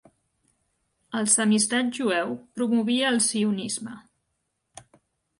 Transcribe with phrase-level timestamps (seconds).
[1.17, 3.93] El samizdat jueu promovia el sionisme.